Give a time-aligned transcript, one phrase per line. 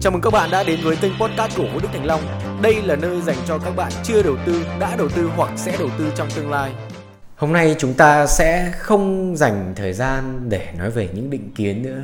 [0.00, 2.20] Chào mừng các bạn đã đến với kênh podcast của Vũ Đức Thành Long.
[2.62, 5.76] Đây là nơi dành cho các bạn chưa đầu tư, đã đầu tư hoặc sẽ
[5.78, 6.72] đầu tư trong tương lai.
[7.36, 11.82] Hôm nay chúng ta sẽ không dành thời gian để nói về những định kiến
[11.82, 12.02] nữa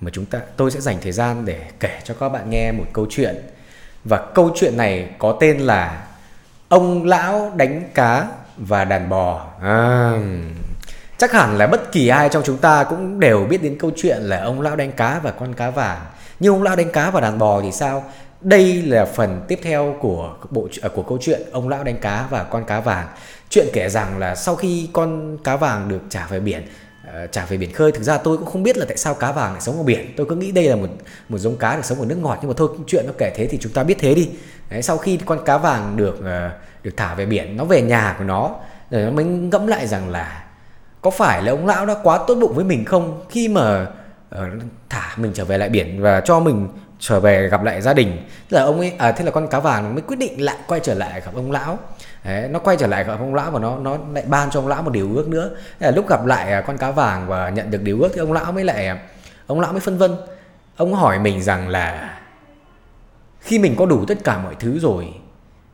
[0.00, 2.84] mà chúng ta tôi sẽ dành thời gian để kể cho các bạn nghe một
[2.92, 3.36] câu chuyện.
[4.04, 6.06] Và câu chuyện này có tên là
[6.68, 9.46] Ông lão đánh cá và đàn bò.
[9.62, 10.12] À,
[11.18, 14.22] chắc hẳn là bất kỳ ai trong chúng ta cũng đều biết đến câu chuyện
[14.22, 16.00] là ông lão đánh cá và con cá vàng.
[16.40, 18.04] Nhưng ông lão đánh cá và đàn bò thì sao?
[18.40, 22.26] Đây là phần tiếp theo của bộ à, của câu chuyện ông lão đánh cá
[22.30, 23.06] và con cá vàng.
[23.50, 26.62] Chuyện kể rằng là sau khi con cá vàng được trả về biển
[27.12, 29.32] ờ, trả về biển khơi thực ra tôi cũng không biết là tại sao cá
[29.32, 30.14] vàng lại sống ở biển.
[30.16, 30.88] Tôi cứ nghĩ đây là một
[31.28, 33.46] một giống cá được sống ở nước ngọt nhưng mà thôi chuyện nó kể thế
[33.46, 34.30] thì chúng ta biết thế đi.
[34.70, 36.50] Đấy, sau khi con cá vàng được ờ,
[36.82, 38.54] được thả về biển nó về nhà của nó
[38.90, 40.45] rồi nó mới ngẫm lại rằng là
[41.06, 43.24] có phải là ông lão đã quá tốt bụng với mình không?
[43.30, 43.86] Khi mà
[44.34, 44.40] uh,
[44.88, 46.68] thả mình trở về lại biển và cho mình
[47.00, 48.16] trở về gặp lại gia đình.
[48.50, 50.80] Thế là ông ấy à, thế là con cá vàng mới quyết định lại quay
[50.80, 51.78] trở lại gặp ông lão.
[52.24, 54.68] Đấy, nó quay trở lại gặp ông lão và nó nó lại ban cho ông
[54.68, 55.50] lão một điều ước nữa.
[55.80, 58.20] Thế là lúc gặp lại à, con cá vàng và nhận được điều ước thì
[58.20, 58.98] ông lão mới lại à,
[59.46, 60.16] ông lão mới phân vân.
[60.76, 62.18] Ông hỏi mình rằng là
[63.40, 65.14] khi mình có đủ tất cả mọi thứ rồi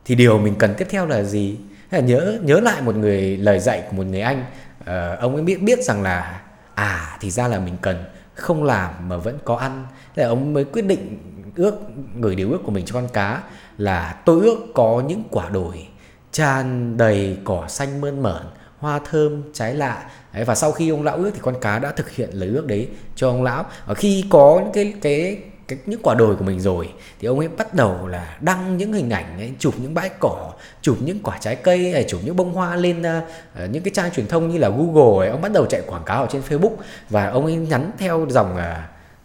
[0.05, 1.57] thì điều mình cần tiếp theo là gì?
[1.91, 4.45] Thế là nhớ nhớ lại một người lời dạy của một người anh
[4.83, 6.41] uh, ông ấy biết biết rằng là
[6.75, 8.03] à thì ra là mình cần
[8.33, 9.85] không làm mà vẫn có ăn.
[10.15, 11.19] Thế là ông mới quyết định
[11.55, 11.75] ước
[12.19, 13.41] gửi điều ước của mình cho con cá
[13.77, 15.87] là tôi ước có những quả đồi
[16.31, 18.43] tràn đầy cỏ xanh mơn mởn
[18.77, 20.03] hoa thơm trái lạ.
[20.33, 22.67] Đấy, và sau khi ông lão ước thì con cá đã thực hiện lời ước
[22.67, 23.65] đấy cho ông lão.
[23.85, 25.37] Và khi có những cái cái
[25.75, 28.93] cái những quả đồi của mình rồi thì ông ấy bắt đầu là đăng những
[28.93, 32.35] hình ảnh ấy, chụp những bãi cỏ chụp những quả trái cây ấy, chụp những
[32.35, 35.51] bông hoa lên uh, những cái trang truyền thông như là Google ấy, ông bắt
[35.51, 36.75] đầu chạy quảng cáo ở trên Facebook
[37.09, 38.61] và ông ấy nhắn theo dòng uh,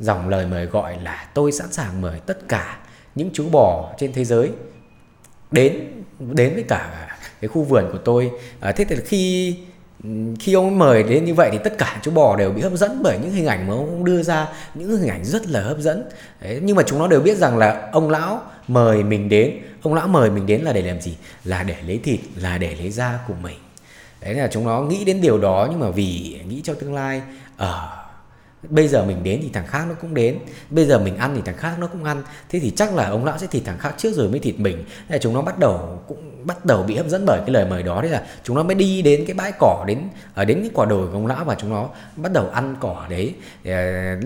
[0.00, 2.78] dòng lời mời gọi là tôi sẵn sàng mời tất cả
[3.14, 4.50] những chú bò trên thế giới
[5.50, 7.08] đến đến với cả
[7.40, 8.30] cái khu vườn của tôi.
[8.60, 9.56] À, thế thì khi
[10.38, 13.02] khi ông mời đến như vậy thì tất cả chú bò đều bị hấp dẫn
[13.02, 16.04] bởi những hình ảnh mà ông đưa ra những hình ảnh rất là hấp dẫn.
[16.40, 19.94] Đấy, nhưng mà chúng nó đều biết rằng là ông lão mời mình đến ông
[19.94, 21.16] lão mời mình đến là để làm gì?
[21.44, 23.58] Là để lấy thịt là để lấy da của mình.
[24.20, 27.22] Đấy là chúng nó nghĩ đến điều đó nhưng mà vì nghĩ cho tương lai
[27.56, 28.07] ở uh,
[28.62, 30.38] bây giờ mình đến thì thằng khác nó cũng đến.
[30.70, 32.22] Bây giờ mình ăn thì thằng khác nó cũng ăn.
[32.48, 34.84] Thế thì chắc là ông lão sẽ thịt thằng khác trước rồi mới thịt mình.
[35.08, 37.66] Thế là chúng nó bắt đầu cũng bắt đầu bị hấp dẫn bởi cái lời
[37.70, 38.00] mời đó.
[38.02, 39.98] Thế là chúng nó mới đi đến cái bãi cỏ đến
[40.34, 43.06] ở đến cái quả đồi của ông lão và chúng nó bắt đầu ăn cỏ
[43.10, 43.34] đấy.
[43.64, 43.72] Ờ,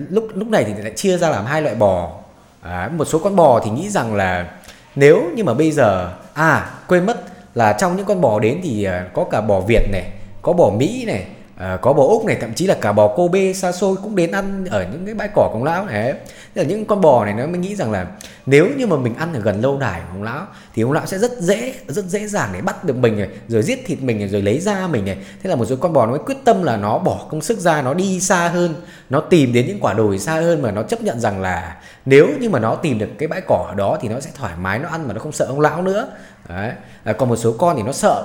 [0.09, 2.19] lúc lúc này thì lại chia ra làm hai loại bò.
[2.61, 4.51] À, một số con bò thì nghĩ rằng là
[4.95, 7.23] nếu như mà bây giờ à quên mất
[7.55, 10.11] là trong những con bò đến thì có cả bò Việt này
[10.41, 11.27] có bò Mỹ này
[11.63, 14.15] à, có bò úc này thậm chí là cả bò cô bê xa xôi cũng
[14.15, 16.13] đến ăn ở những cái bãi cỏ của ông lão này
[16.55, 18.07] là những con bò này nó mới nghĩ rằng là
[18.45, 21.05] nếu như mà mình ăn ở gần lâu đài của ông lão thì ông lão
[21.05, 24.19] sẽ rất dễ rất dễ dàng để bắt được mình này rồi giết thịt mình
[24.19, 25.17] này, rồi lấy da mình này.
[25.43, 27.59] Thế là một số con bò nó mới quyết tâm là nó bỏ công sức
[27.59, 28.75] ra nó đi xa hơn
[29.09, 32.27] nó tìm đến những quả đồi xa hơn mà nó chấp nhận rằng là nếu
[32.39, 34.79] như mà nó tìm được cái bãi cỏ ở đó thì nó sẽ thoải mái
[34.79, 36.07] nó ăn mà nó không sợ ông lão nữa.
[36.49, 36.71] Đấy.
[37.03, 38.23] À, còn một số con thì nó sợ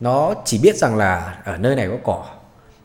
[0.00, 2.24] nó chỉ biết rằng là ở nơi này có cỏ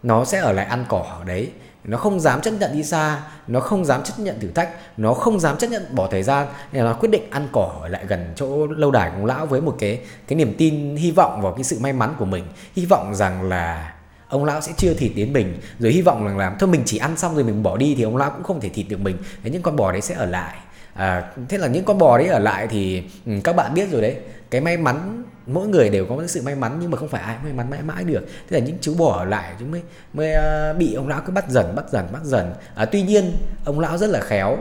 [0.03, 1.51] nó sẽ ở lại ăn cỏ ở đấy.
[1.83, 5.13] Nó không dám chấp nhận đi xa, nó không dám chấp nhận thử thách, nó
[5.13, 6.47] không dám chấp nhận bỏ thời gian.
[6.71, 9.45] Nên nó quyết định ăn cỏ ở lại gần chỗ lâu đài của ông lão
[9.45, 12.45] với một cái cái niềm tin, hy vọng vào cái sự may mắn của mình.
[12.75, 13.93] Hy vọng rằng là
[14.27, 15.59] ông lão sẽ chưa thịt đến mình.
[15.79, 18.03] Rồi hy vọng rằng là, thôi mình chỉ ăn xong rồi mình bỏ đi thì
[18.03, 19.17] ông lão cũng không thể thịt được mình.
[19.43, 20.57] Thế những con bò đấy sẽ ở lại
[20.93, 24.01] à, thế là những con bò đấy ở lại thì ừ, các bạn biết rồi
[24.01, 24.15] đấy.
[24.49, 27.35] Cái may mắn mỗi người đều có sự may mắn nhưng mà không phải ai
[27.43, 28.25] may mắn mãi mãi được.
[28.49, 29.81] Thế là những chú bò ở lại chúng mới
[30.13, 30.33] mới
[30.71, 32.53] uh, bị ông lão cứ bắt dần bắt dần bắt dần.
[32.75, 33.31] À, tuy nhiên
[33.65, 34.57] ông lão rất là khéo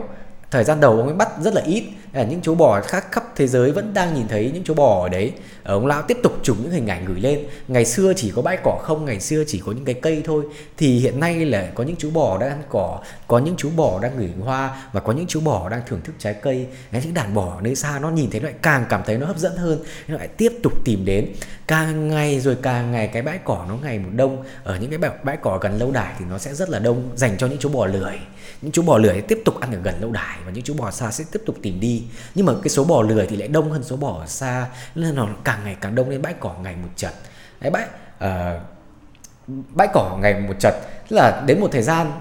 [0.51, 1.83] thời gian đầu ông ấy bắt rất là ít.
[2.13, 5.03] Là những chú bò khác khắp thế giới vẫn đang nhìn thấy những chú bò
[5.03, 5.33] ở đấy.
[5.63, 7.39] Ờ, ông lão tiếp tục chụp những hình ảnh gửi lên.
[7.67, 10.43] Ngày xưa chỉ có bãi cỏ không ngày xưa chỉ có những cái cây thôi.
[10.77, 13.99] Thì hiện nay là có những chú bò đang ăn cỏ có những chú bò
[14.01, 16.67] đang ngửi hoa và có những chú bò đang thưởng thức trái cây.
[16.91, 19.37] Đấy, những đàn bò nơi xa nó nhìn thấy lại càng cảm thấy nó hấp
[19.37, 19.79] dẫn hơn.
[20.07, 21.27] Nó lại tiếp tục tìm đến.
[21.67, 24.43] Càng ngày rồi càng ngày cái bãi cỏ nó ngày một đông.
[24.63, 27.09] Ở những cái bãi, bãi cỏ gần lâu đài thì nó sẽ rất là đông
[27.15, 28.19] dành cho những chú bò lười.
[28.61, 30.91] Những chú bò lười tiếp tục ăn ở gần lâu đài và những chú bò
[30.91, 32.03] xa sẽ tiếp tục tìm đi.
[32.35, 35.27] Nhưng mà cái số bò lười thì lại đông hơn số bò xa nên nó
[35.43, 37.13] càng ngày càng đông lên bãi cỏ ngày một chật.
[37.59, 37.85] Đấy bãi
[38.23, 38.61] uh,
[39.75, 40.73] bãi cỏ ngày một chật.
[41.09, 42.11] Tức là đến một thời gian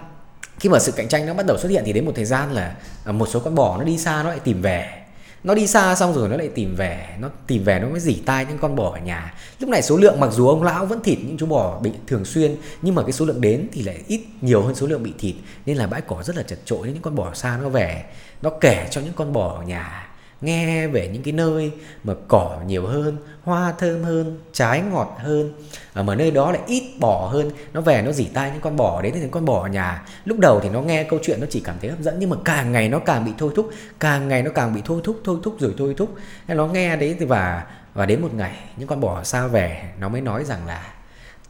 [0.58, 2.52] khi mà sự cạnh tranh nó bắt đầu xuất hiện thì đến một thời gian
[2.52, 2.74] là
[3.04, 4.99] ờ, một số con bò nó đi xa nó lại tìm về
[5.44, 7.06] nó đi xa xong rồi nó lại tìm về.
[7.20, 9.34] Nó tìm về nó mới dỉ tai những con bò ở nhà.
[9.58, 12.24] Lúc này số lượng mặc dù ông lão vẫn thịt những chú bò bị thường
[12.24, 15.12] xuyên, nhưng mà cái số lượng đến thì lại ít nhiều hơn số lượng bị
[15.18, 15.34] thịt,
[15.66, 18.04] nên là bãi cỏ rất là chật chội, những con bò xa nó về.
[18.42, 20.09] Nó kể cho những con bò ở nhà
[20.40, 21.72] nghe về những cái nơi
[22.04, 25.52] mà cỏ nhiều hơn, hoa thơm hơn, trái ngọt hơn
[25.92, 27.50] ở mà nơi đó lại ít bò hơn.
[27.72, 30.02] Nó về nó dỉ tai những con bò đến những con bò ở nhà.
[30.24, 32.36] Lúc đầu thì nó nghe câu chuyện nó chỉ cảm thấy hấp dẫn, nhưng mà
[32.44, 33.70] càng ngày nó càng bị thôi thúc,
[34.00, 36.14] càng ngày nó càng bị thôi thúc thôi thúc rồi thôi thúc.
[36.48, 40.08] Nó nghe đấy thì và và đến một ngày, những con bò xa về, nó
[40.08, 40.92] mới nói rằng là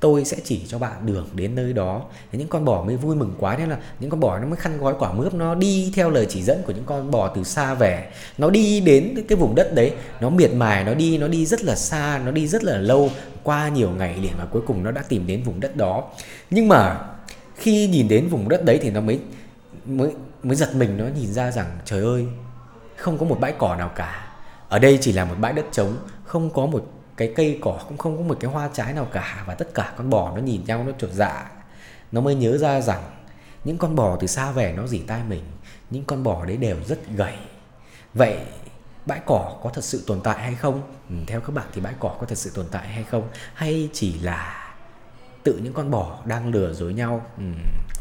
[0.00, 2.02] tôi sẽ chỉ cho bạn đường đến nơi đó.
[2.32, 4.78] Những con bò mới vui mừng quá nên là những con bò nó mới khăn
[4.78, 7.74] gói quả mướp, nó đi theo lời chỉ dẫn của những con bò từ xa
[7.74, 8.10] về.
[8.38, 11.64] Nó đi đến cái vùng đất đấy, nó miệt mài, nó đi nó đi rất
[11.64, 13.10] là xa, nó đi rất là lâu,
[13.42, 16.04] qua nhiều ngày liền và cuối cùng nó đã tìm đến vùng đất đó.
[16.50, 17.00] Nhưng mà
[17.56, 19.20] khi nhìn đến vùng đất đấy thì nó mới
[19.86, 20.10] mới
[20.42, 22.26] mới giật mình, nó nhìn ra rằng, trời ơi,
[22.96, 24.26] không có một bãi cỏ nào cả.
[24.68, 26.86] Ở đây chỉ là một bãi đất trống, không có một
[27.20, 29.92] cái cây cỏ cũng không có một cái hoa trái nào cả và tất cả
[29.96, 31.50] con bò nó nhìn nhau nó chột dạ.
[32.12, 33.02] Nó mới nhớ ra rằng
[33.64, 35.42] những con bò từ xa về nó dỉ tai mình
[35.90, 37.34] những con bò đấy đều rất gầy.
[38.14, 38.38] Vậy
[39.06, 40.82] bãi cỏ có thật sự tồn tại hay không?
[41.08, 43.28] Ừ, theo các bạn thì bãi cỏ có thật sự tồn tại hay không?
[43.54, 44.69] Hay chỉ là
[45.42, 47.26] tự những con bò đang lừa dối nhau.
[47.38, 47.44] Ừ,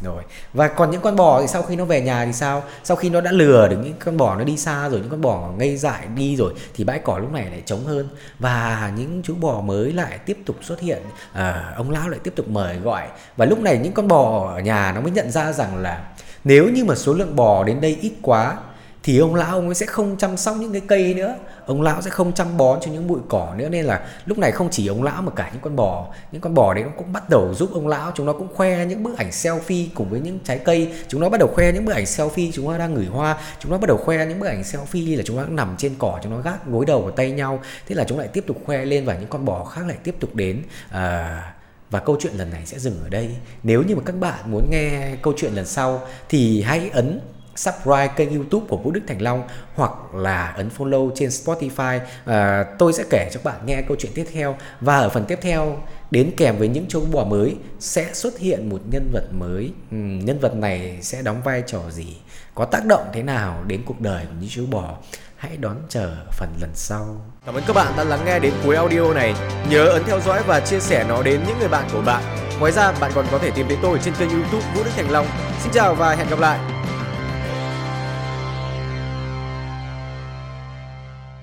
[0.04, 0.22] rồi.
[0.52, 2.62] Và còn những con bò thì sau khi nó về nhà thì sao?
[2.84, 5.20] Sau khi nó đã lừa được những con bò nó đi xa rồi những con
[5.20, 8.08] bò ngây dại đi rồi thì bãi cỏ lúc này lại trống hơn.
[8.38, 11.02] Và những chú bò mới lại tiếp tục xuất hiện.
[11.32, 13.08] À, ông lão lại tiếp tục mời gọi.
[13.36, 16.08] Và lúc này những con bò ở nhà nó mới nhận ra rằng là
[16.44, 18.56] nếu như mà số lượng bò đến đây ít quá
[19.02, 21.34] thì ông lão ông ấy sẽ không chăm sóc những cái cây nữa.
[21.66, 23.68] Ông lão sẽ không chăm bón cho những bụi cỏ nữa.
[23.68, 26.06] Nên là lúc này không chỉ ông lão mà cả những con bò.
[26.32, 28.12] Những con bò đấy nó cũng bắt đầu giúp ông lão.
[28.14, 30.92] Chúng nó cũng khoe những bức ảnh selfie cùng với những trái cây.
[31.08, 32.50] Chúng nó bắt đầu khoe những bức ảnh selfie.
[32.52, 33.36] Chúng nó đang ngửi hoa.
[33.58, 36.18] Chúng nó bắt đầu khoe những bức ảnh selfie là chúng nó nằm trên cỏ.
[36.22, 37.60] Chúng nó gác gối đầu vào tay nhau.
[37.88, 40.14] Thế là chúng lại tiếp tục khoe lên và những con bò khác lại tiếp
[40.20, 40.62] tục đến.
[40.90, 41.54] À,
[41.90, 43.30] và câu chuyện lần này sẽ dừng ở đây.
[43.62, 47.20] Nếu như mà các bạn muốn nghe câu chuyện lần sau thì hãy ấn
[47.60, 49.42] subscribe kênh youtube của Vũ Đức Thành Long
[49.74, 52.00] hoặc là ấn follow trên Spotify.
[52.24, 54.56] À, tôi sẽ kể cho bạn nghe câu chuyện tiếp theo.
[54.80, 55.76] Và ở phần tiếp theo
[56.10, 59.72] đến kèm với những chú bò mới sẽ xuất hiện một nhân vật mới.
[59.90, 62.16] Ừ, nhân vật này sẽ đóng vai trò gì?
[62.54, 64.96] Có tác động thế nào đến cuộc đời của những chú bò?
[65.36, 67.16] Hãy đón chờ phần lần sau.
[67.46, 69.34] Cảm ơn các bạn đã lắng nghe đến cuối audio này.
[69.70, 72.22] Nhớ ấn theo dõi và chia sẻ nó đến những người bạn của bạn.
[72.60, 75.10] Ngoài ra bạn còn có thể tìm thấy tôi trên kênh youtube Vũ Đức Thành
[75.10, 75.26] Long.
[75.62, 76.69] Xin chào và hẹn gặp lại.